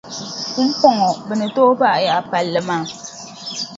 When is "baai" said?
1.79-2.03